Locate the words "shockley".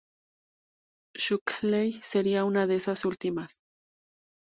1.15-1.99